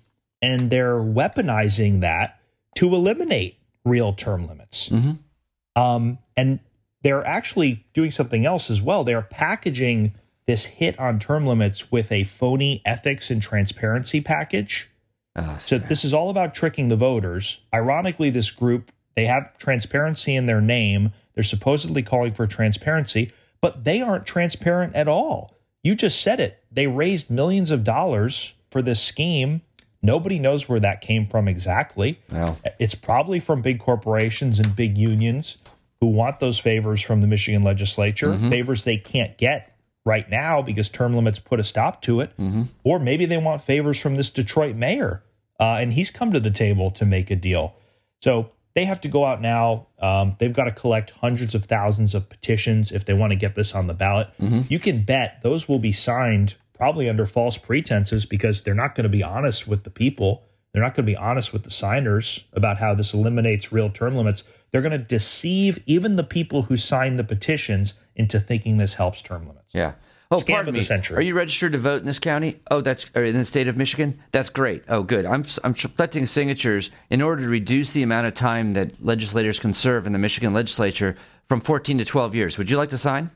and 0.42 0.70
they're 0.70 0.98
weaponizing 0.98 2.00
that 2.00 2.40
to 2.76 2.94
eliminate 2.94 3.58
real 3.84 4.12
term 4.12 4.46
limits. 4.46 4.88
Mm-hmm. 4.88 5.80
Um, 5.80 6.18
and 6.36 6.58
they're 7.04 7.24
actually 7.24 7.84
doing 7.92 8.10
something 8.10 8.46
else 8.46 8.70
as 8.70 8.82
well. 8.82 9.04
They're 9.04 9.22
packaging 9.22 10.14
this 10.46 10.64
hit 10.64 10.98
on 10.98 11.20
term 11.20 11.46
limits 11.46 11.92
with 11.92 12.10
a 12.10 12.24
phony 12.24 12.82
ethics 12.84 13.30
and 13.30 13.40
transparency 13.40 14.20
package. 14.20 14.90
Oh, 15.36 15.58
so 15.64 15.78
this 15.78 16.04
is 16.04 16.14
all 16.14 16.30
about 16.30 16.54
tricking 16.54 16.88
the 16.88 16.96
voters. 16.96 17.60
Ironically, 17.72 18.30
this 18.30 18.50
group 18.50 18.90
they 19.14 19.26
have 19.26 19.56
transparency 19.58 20.34
in 20.34 20.46
their 20.46 20.60
name. 20.60 21.12
They're 21.34 21.44
supposedly 21.44 22.02
calling 22.02 22.32
for 22.32 22.46
transparency, 22.46 23.32
but 23.60 23.84
they 23.84 24.00
aren't 24.00 24.26
transparent 24.26 24.96
at 24.96 25.06
all. 25.06 25.56
You 25.82 25.94
just 25.94 26.22
said 26.22 26.40
it. 26.40 26.64
They 26.72 26.86
raised 26.86 27.30
millions 27.30 27.70
of 27.70 27.84
dollars 27.84 28.54
for 28.70 28.82
this 28.82 29.00
scheme. 29.00 29.60
Nobody 30.02 30.38
knows 30.38 30.68
where 30.68 30.80
that 30.80 31.00
came 31.00 31.26
from 31.26 31.48
exactly. 31.48 32.20
Well. 32.30 32.58
It's 32.78 32.94
probably 32.94 33.40
from 33.40 33.62
big 33.62 33.78
corporations 33.78 34.58
and 34.58 34.74
big 34.74 34.98
unions 34.98 35.58
who 36.04 36.10
want 36.10 36.38
those 36.38 36.58
favors 36.58 37.00
from 37.00 37.22
the 37.22 37.26
Michigan 37.26 37.62
legislature, 37.62 38.28
mm-hmm. 38.28 38.50
favors 38.50 38.84
they 38.84 38.98
can't 38.98 39.38
get 39.38 39.74
right 40.04 40.28
now 40.28 40.60
because 40.60 40.90
term 40.90 41.16
limits 41.16 41.38
put 41.38 41.58
a 41.58 41.64
stop 41.64 42.02
to 42.02 42.20
it. 42.20 42.36
Mm-hmm. 42.36 42.64
Or 42.84 42.98
maybe 42.98 43.24
they 43.24 43.38
want 43.38 43.62
favors 43.62 43.98
from 43.98 44.16
this 44.16 44.28
Detroit 44.28 44.76
mayor, 44.76 45.22
uh, 45.58 45.76
and 45.80 45.94
he's 45.94 46.10
come 46.10 46.30
to 46.34 46.40
the 46.40 46.50
table 46.50 46.90
to 46.90 47.06
make 47.06 47.30
a 47.30 47.36
deal. 47.36 47.74
So 48.20 48.50
they 48.74 48.84
have 48.84 49.00
to 49.00 49.08
go 49.08 49.24
out 49.24 49.40
now. 49.40 49.86
Um, 49.98 50.36
they've 50.38 50.52
got 50.52 50.64
to 50.64 50.72
collect 50.72 51.12
hundreds 51.12 51.54
of 51.54 51.64
thousands 51.64 52.14
of 52.14 52.28
petitions 52.28 52.92
if 52.92 53.06
they 53.06 53.14
want 53.14 53.30
to 53.30 53.36
get 53.36 53.54
this 53.54 53.74
on 53.74 53.86
the 53.86 53.94
ballot. 53.94 54.28
Mm-hmm. 54.38 54.60
You 54.68 54.78
can 54.78 55.04
bet 55.04 55.40
those 55.42 55.70
will 55.70 55.78
be 55.78 55.92
signed 55.92 56.56
probably 56.74 57.08
under 57.08 57.24
false 57.24 57.56
pretenses 57.56 58.26
because 58.26 58.60
they're 58.60 58.74
not 58.74 58.94
going 58.94 59.04
to 59.04 59.08
be 59.08 59.22
honest 59.22 59.66
with 59.66 59.84
the 59.84 59.90
people. 59.90 60.44
They're 60.72 60.82
not 60.82 60.94
going 60.94 61.06
to 61.06 61.12
be 61.12 61.16
honest 61.16 61.54
with 61.54 61.62
the 61.62 61.70
signers 61.70 62.44
about 62.52 62.76
how 62.76 62.94
this 62.94 63.14
eliminates 63.14 63.72
real 63.72 63.88
term 63.88 64.16
limits. 64.16 64.42
They're 64.74 64.82
going 64.82 64.90
to 64.90 64.98
deceive 64.98 65.78
even 65.86 66.16
the 66.16 66.24
people 66.24 66.62
who 66.62 66.76
signed 66.76 67.16
the 67.16 67.22
petitions 67.22 68.00
into 68.16 68.40
thinking 68.40 68.76
this 68.76 68.94
helps 68.94 69.22
term 69.22 69.46
limits. 69.46 69.70
Yeah. 69.72 69.92
Oh, 70.32 70.38
Scam 70.38 70.64
pardon 70.64 70.74
me. 70.74 71.16
Are 71.16 71.22
you 71.22 71.36
registered 71.36 71.70
to 71.72 71.78
vote 71.78 72.00
in 72.00 72.06
this 72.06 72.18
county? 72.18 72.60
Oh, 72.72 72.80
that's 72.80 73.06
uh, 73.14 73.20
in 73.20 73.36
the 73.36 73.44
state 73.44 73.68
of 73.68 73.76
Michigan. 73.76 74.20
That's 74.32 74.48
great. 74.48 74.82
Oh, 74.88 75.04
good. 75.04 75.26
I'm 75.26 75.44
I'm 75.62 75.74
collecting 75.74 76.26
signatures 76.26 76.90
in 77.08 77.22
order 77.22 77.42
to 77.42 77.48
reduce 77.48 77.92
the 77.92 78.02
amount 78.02 78.26
of 78.26 78.34
time 78.34 78.72
that 78.72 79.00
legislators 79.00 79.60
can 79.60 79.74
serve 79.74 80.08
in 80.08 80.12
the 80.12 80.18
Michigan 80.18 80.52
legislature 80.52 81.14
from 81.48 81.60
14 81.60 81.98
to 81.98 82.04
12 82.04 82.34
years. 82.34 82.58
Would 82.58 82.68
you 82.68 82.76
like 82.76 82.90
to 82.90 82.98
sign? 82.98 83.30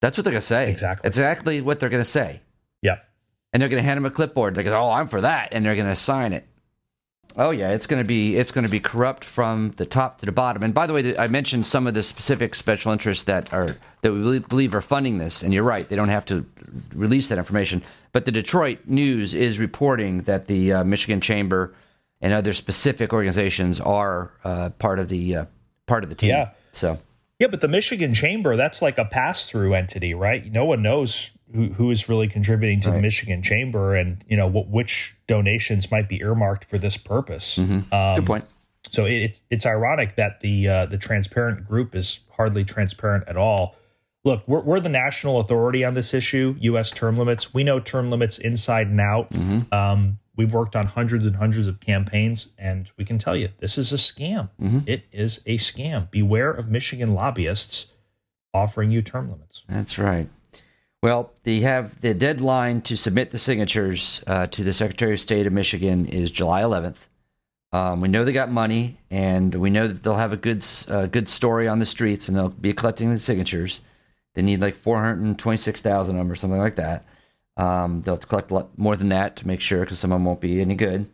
That's 0.00 0.18
what 0.18 0.24
they're 0.24 0.32
going 0.32 0.40
to 0.40 0.46
say. 0.46 0.72
Exactly. 0.72 1.06
Exactly 1.06 1.60
what 1.60 1.78
they're 1.78 1.88
going 1.88 2.02
to 2.02 2.10
say. 2.10 2.40
Yeah. 2.82 2.96
And 3.52 3.62
they're 3.62 3.68
going 3.68 3.80
to 3.80 3.86
hand 3.86 3.98
them 3.98 4.06
a 4.06 4.10
clipboard. 4.10 4.56
They 4.56 4.64
go, 4.64 4.76
"Oh, 4.76 4.90
I'm 4.90 5.06
for 5.06 5.20
that," 5.20 5.50
and 5.52 5.64
they're 5.64 5.76
going 5.76 5.86
to 5.86 5.94
sign 5.94 6.32
it. 6.32 6.44
Oh 7.36 7.50
yeah, 7.50 7.72
it's 7.72 7.86
going 7.86 8.02
to 8.02 8.06
be 8.06 8.36
it's 8.36 8.52
going 8.52 8.64
to 8.64 8.70
be 8.70 8.80
corrupt 8.80 9.24
from 9.24 9.70
the 9.76 9.84
top 9.84 10.18
to 10.18 10.26
the 10.26 10.32
bottom. 10.32 10.62
And 10.62 10.72
by 10.72 10.86
the 10.86 10.92
way, 10.92 11.16
I 11.16 11.26
mentioned 11.26 11.66
some 11.66 11.86
of 11.86 11.94
the 11.94 12.02
specific 12.02 12.54
special 12.54 12.92
interests 12.92 13.24
that 13.24 13.52
are 13.52 13.76
that 14.02 14.12
we 14.12 14.38
believe 14.38 14.74
are 14.74 14.80
funding 14.80 15.18
this. 15.18 15.42
And 15.42 15.52
you're 15.52 15.64
right, 15.64 15.88
they 15.88 15.96
don't 15.96 16.10
have 16.10 16.24
to 16.26 16.46
release 16.94 17.28
that 17.28 17.38
information. 17.38 17.82
But 18.12 18.24
the 18.24 18.32
Detroit 18.32 18.80
News 18.86 19.34
is 19.34 19.58
reporting 19.58 20.22
that 20.22 20.46
the 20.46 20.72
uh, 20.72 20.84
Michigan 20.84 21.20
Chamber 21.20 21.74
and 22.20 22.32
other 22.32 22.54
specific 22.54 23.12
organizations 23.12 23.80
are 23.80 24.30
uh, 24.44 24.70
part 24.78 24.98
of 25.00 25.08
the 25.08 25.36
uh, 25.36 25.44
part 25.86 26.04
of 26.04 26.10
the 26.10 26.16
team. 26.16 26.30
Yeah. 26.30 26.50
So. 26.72 26.98
Yeah, 27.40 27.48
but 27.48 27.60
the 27.60 27.68
Michigan 27.68 28.14
Chamber, 28.14 28.54
that's 28.54 28.80
like 28.80 28.96
a 28.96 29.04
pass 29.04 29.50
through 29.50 29.74
entity, 29.74 30.14
right? 30.14 30.50
No 30.52 30.64
one 30.64 30.82
knows 30.82 31.32
who, 31.54 31.66
who 31.68 31.90
is 31.90 32.08
really 32.08 32.28
contributing 32.28 32.80
to 32.82 32.90
right. 32.90 32.96
the 32.96 33.02
Michigan 33.02 33.42
Chamber 33.42 33.94
and, 33.94 34.24
you 34.28 34.36
know, 34.36 34.46
what, 34.46 34.68
which 34.68 35.14
donations 35.26 35.90
might 35.90 36.08
be 36.08 36.20
earmarked 36.20 36.64
for 36.64 36.78
this 36.78 36.96
purpose. 36.96 37.58
Mm-hmm. 37.58 37.94
Um, 37.94 38.14
Good 38.16 38.26
point. 38.26 38.44
So 38.90 39.06
it, 39.06 39.14
it's 39.14 39.42
it's 39.50 39.66
ironic 39.66 40.16
that 40.16 40.40
the 40.40 40.68
uh, 40.68 40.86
the 40.86 40.98
transparent 40.98 41.66
group 41.66 41.94
is 41.94 42.20
hardly 42.30 42.64
transparent 42.64 43.24
at 43.28 43.36
all. 43.36 43.76
Look, 44.24 44.42
we're, 44.46 44.60
we're 44.60 44.80
the 44.80 44.88
national 44.88 45.40
authority 45.40 45.84
on 45.84 45.94
this 45.94 46.14
issue, 46.14 46.56
U.S. 46.58 46.90
term 46.90 47.18
limits. 47.18 47.52
We 47.52 47.62
know 47.62 47.78
term 47.78 48.10
limits 48.10 48.38
inside 48.38 48.86
and 48.88 49.00
out. 49.00 49.30
Mm-hmm. 49.30 49.74
Um, 49.74 50.18
we've 50.36 50.52
worked 50.52 50.76
on 50.76 50.86
hundreds 50.86 51.26
and 51.26 51.36
hundreds 51.36 51.66
of 51.66 51.80
campaigns, 51.80 52.48
and 52.58 52.90
we 52.96 53.04
can 53.04 53.18
tell 53.18 53.36
you 53.36 53.50
this 53.58 53.76
is 53.76 53.92
a 53.92 53.96
scam. 53.96 54.48
Mm-hmm. 54.60 54.80
It 54.86 55.04
is 55.12 55.40
a 55.46 55.58
scam. 55.58 56.10
Beware 56.10 56.50
of 56.50 56.70
Michigan 56.70 57.14
lobbyists 57.14 57.92
offering 58.54 58.90
you 58.90 59.02
term 59.02 59.30
limits. 59.30 59.62
That's 59.68 59.98
right. 59.98 60.28
Well, 61.04 61.34
they 61.42 61.60
have 61.60 62.00
the 62.00 62.14
deadline 62.14 62.80
to 62.80 62.96
submit 62.96 63.30
the 63.30 63.38
signatures 63.38 64.24
uh, 64.26 64.46
to 64.46 64.64
the 64.64 64.72
Secretary 64.72 65.12
of 65.12 65.20
State 65.20 65.46
of 65.46 65.52
Michigan 65.52 66.06
is 66.06 66.30
July 66.30 66.62
11th. 66.62 67.08
Um, 67.72 68.00
we 68.00 68.08
know 68.08 68.24
they 68.24 68.32
got 68.32 68.50
money, 68.50 68.96
and 69.10 69.54
we 69.54 69.68
know 69.68 69.86
that 69.86 70.02
they'll 70.02 70.16
have 70.16 70.32
a 70.32 70.38
good 70.38 70.64
uh, 70.88 71.04
good 71.04 71.28
story 71.28 71.68
on 71.68 71.78
the 71.78 71.84
streets, 71.84 72.26
and 72.26 72.34
they'll 72.34 72.48
be 72.48 72.72
collecting 72.72 73.10
the 73.10 73.18
signatures. 73.18 73.82
They 74.32 74.40
need 74.40 74.62
like 74.62 74.74
426,000 74.74 76.14
of 76.14 76.18
them 76.18 76.32
or 76.32 76.36
something 76.36 76.58
like 76.58 76.76
that. 76.76 77.04
Um, 77.58 78.00
they'll 78.00 78.14
have 78.14 78.20
to 78.20 78.26
collect 78.26 78.50
a 78.50 78.54
lot 78.54 78.78
more 78.78 78.96
than 78.96 79.10
that 79.10 79.36
to 79.36 79.46
make 79.46 79.60
sure, 79.60 79.80
because 79.80 79.98
some 79.98 80.10
of 80.10 80.16
them 80.16 80.24
won't 80.24 80.40
be 80.40 80.62
any 80.62 80.74
good. 80.74 81.06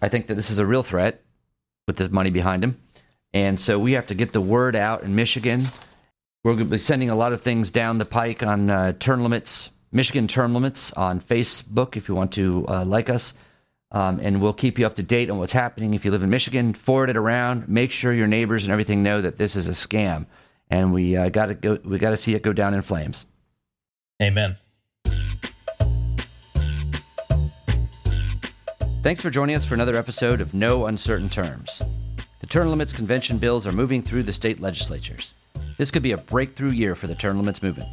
I 0.00 0.08
think 0.08 0.28
that 0.28 0.36
this 0.36 0.48
is 0.48 0.58
a 0.58 0.64
real 0.64 0.82
threat 0.82 1.20
with 1.86 1.98
the 1.98 2.08
money 2.08 2.30
behind 2.30 2.62
them, 2.62 2.80
and 3.34 3.60
so 3.60 3.78
we 3.78 3.92
have 3.92 4.06
to 4.06 4.14
get 4.14 4.32
the 4.32 4.40
word 4.40 4.74
out 4.74 5.02
in 5.02 5.14
Michigan. 5.14 5.60
We're 6.46 6.52
going 6.52 6.68
to 6.68 6.70
be 6.70 6.78
sending 6.78 7.10
a 7.10 7.16
lot 7.16 7.32
of 7.32 7.42
things 7.42 7.72
down 7.72 7.98
the 7.98 8.04
pike 8.04 8.44
on 8.44 8.70
uh, 8.70 8.92
term 8.92 9.24
limits, 9.24 9.70
Michigan 9.90 10.28
term 10.28 10.54
limits 10.54 10.92
on 10.92 11.18
Facebook 11.18 11.96
if 11.96 12.08
you 12.08 12.14
want 12.14 12.30
to 12.34 12.64
uh, 12.68 12.84
like 12.84 13.10
us. 13.10 13.34
Um, 13.90 14.20
and 14.22 14.40
we'll 14.40 14.52
keep 14.52 14.78
you 14.78 14.86
up 14.86 14.94
to 14.94 15.02
date 15.02 15.28
on 15.28 15.38
what's 15.38 15.52
happening. 15.52 15.92
If 15.94 16.04
you 16.04 16.12
live 16.12 16.22
in 16.22 16.30
Michigan, 16.30 16.72
forward 16.72 17.10
it 17.10 17.16
around. 17.16 17.68
Make 17.68 17.90
sure 17.90 18.12
your 18.12 18.28
neighbors 18.28 18.62
and 18.62 18.70
everything 18.70 19.02
know 19.02 19.20
that 19.20 19.38
this 19.38 19.56
is 19.56 19.68
a 19.68 19.72
scam, 19.72 20.26
and 20.70 20.94
we 20.94 21.16
uh, 21.16 21.30
got 21.30 21.46
to 21.46 21.54
go. 21.54 21.80
We 21.84 21.98
got 21.98 22.10
to 22.10 22.16
see 22.16 22.36
it 22.36 22.44
go 22.44 22.52
down 22.52 22.74
in 22.74 22.82
flames. 22.82 23.26
Amen. 24.22 24.54
Thanks 29.02 29.20
for 29.20 29.30
joining 29.30 29.56
us 29.56 29.64
for 29.64 29.74
another 29.74 29.96
episode 29.96 30.40
of 30.40 30.54
No 30.54 30.86
Uncertain 30.86 31.28
Terms. 31.28 31.82
The 32.38 32.46
term 32.46 32.68
limits 32.68 32.92
convention 32.92 33.38
bills 33.38 33.66
are 33.66 33.72
moving 33.72 34.00
through 34.00 34.22
the 34.22 34.32
state 34.32 34.60
legislatures. 34.60 35.32
This 35.76 35.90
could 35.90 36.02
be 36.02 36.12
a 36.12 36.18
breakthrough 36.18 36.70
year 36.70 36.94
for 36.94 37.06
the 37.06 37.14
term 37.14 37.38
limits 37.38 37.62
movement. 37.62 37.88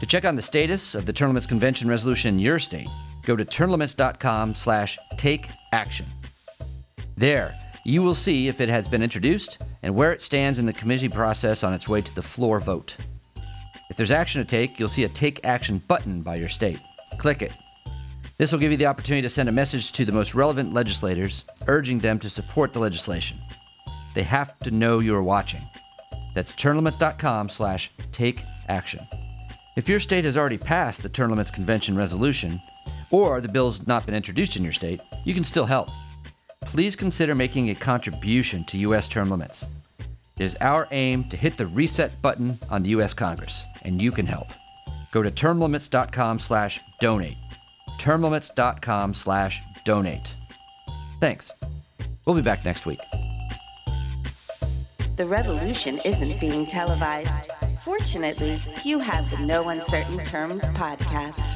To 0.00 0.06
check 0.06 0.24
on 0.24 0.36
the 0.36 0.42
status 0.42 0.94
of 0.94 1.06
the 1.06 1.12
term 1.12 1.28
limits 1.28 1.46
convention 1.46 1.88
resolution 1.88 2.34
in 2.34 2.40
your 2.40 2.58
state, 2.58 2.88
go 3.24 3.36
to 3.36 3.44
termlimits.com 3.44 4.54
slash 4.54 4.98
take 5.16 5.48
action. 5.72 6.06
There, 7.16 7.54
you 7.84 8.02
will 8.02 8.14
see 8.14 8.48
if 8.48 8.60
it 8.60 8.68
has 8.68 8.88
been 8.88 9.02
introduced 9.02 9.62
and 9.82 9.94
where 9.94 10.12
it 10.12 10.22
stands 10.22 10.58
in 10.58 10.66
the 10.66 10.72
committee 10.72 11.08
process 11.08 11.64
on 11.64 11.72
its 11.72 11.88
way 11.88 12.02
to 12.02 12.14
the 12.14 12.22
floor 12.22 12.60
vote. 12.60 12.96
If 13.88 13.96
there's 13.96 14.10
action 14.10 14.42
to 14.42 14.46
take, 14.46 14.78
you'll 14.78 14.88
see 14.88 15.04
a 15.04 15.08
Take 15.08 15.44
Action 15.44 15.78
button 15.86 16.22
by 16.22 16.36
your 16.36 16.48
state. 16.48 16.80
Click 17.18 17.42
it 17.42 17.52
this 18.38 18.52
will 18.52 18.58
give 18.58 18.70
you 18.70 18.76
the 18.76 18.86
opportunity 18.86 19.22
to 19.22 19.30
send 19.30 19.48
a 19.48 19.52
message 19.52 19.92
to 19.92 20.04
the 20.04 20.12
most 20.12 20.34
relevant 20.34 20.74
legislators, 20.74 21.44
urging 21.68 21.98
them 21.98 22.18
to 22.18 22.28
support 22.28 22.74
the 22.74 22.78
legislation. 22.78 23.38
They 24.14 24.24
have 24.24 24.58
to 24.60 24.70
know 24.70 24.98
you 24.98 25.14
are 25.16 25.22
watching. 25.22 25.62
That's 26.36 26.52
termlimits.com 26.52 27.48
slash 27.48 27.90
take 28.12 28.44
action. 28.68 29.00
If 29.74 29.88
your 29.88 29.98
state 29.98 30.26
has 30.26 30.36
already 30.36 30.58
passed 30.58 31.02
the 31.02 31.08
Term 31.08 31.30
Limits 31.30 31.50
Convention 31.50 31.96
resolution, 31.96 32.60
or 33.10 33.40
the 33.40 33.48
bill's 33.48 33.86
not 33.86 34.04
been 34.04 34.14
introduced 34.14 34.54
in 34.54 34.62
your 34.62 34.74
state, 34.74 35.00
you 35.24 35.32
can 35.32 35.44
still 35.44 35.64
help. 35.64 35.88
Please 36.60 36.94
consider 36.94 37.34
making 37.34 37.70
a 37.70 37.74
contribution 37.74 38.64
to 38.64 38.76
U.S. 38.78 39.08
term 39.08 39.30
limits. 39.30 39.66
It 39.98 40.44
is 40.44 40.56
our 40.60 40.86
aim 40.90 41.24
to 41.30 41.38
hit 41.38 41.56
the 41.56 41.68
reset 41.68 42.20
button 42.20 42.58
on 42.68 42.82
the 42.82 42.90
U.S. 42.90 43.14
Congress, 43.14 43.64
and 43.82 44.02
you 44.02 44.12
can 44.12 44.26
help. 44.26 44.48
Go 45.12 45.22
to 45.22 45.30
termlimits.com 45.30 46.38
slash 46.38 46.82
donate. 47.00 47.38
termlimits.com 47.98 49.14
slash 49.14 49.62
donate. 49.86 50.34
Thanks. 51.18 51.50
We'll 52.26 52.36
be 52.36 52.42
back 52.42 52.62
next 52.62 52.84
week. 52.84 53.00
The 55.16 55.24
revolution 55.24 55.98
isn't 56.04 56.38
being 56.40 56.66
televised. 56.66 57.50
Fortunately, 57.82 58.58
you 58.84 58.98
have 58.98 59.30
the 59.30 59.38
No 59.38 59.70
Uncertain 59.70 60.18
Terms 60.18 60.68
podcast. 60.70 61.54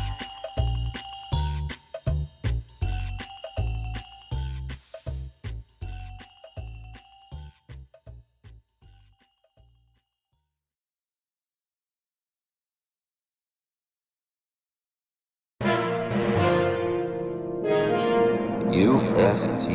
USTL. 18.72 19.69